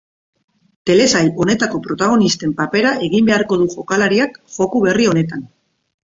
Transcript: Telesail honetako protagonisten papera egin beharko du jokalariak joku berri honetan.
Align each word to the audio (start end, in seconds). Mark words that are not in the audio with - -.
Telesail 0.89 1.27
honetako 1.43 1.81
protagonisten 1.87 2.55
papera 2.61 2.93
egin 3.07 3.27
beharko 3.27 3.59
du 3.63 3.67
jokalariak 3.73 4.39
joku 4.57 4.81
berri 4.87 5.07
honetan. 5.11 5.45